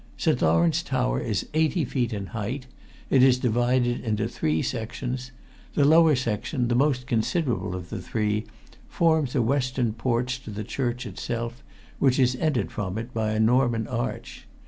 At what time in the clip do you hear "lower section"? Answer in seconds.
5.85-6.69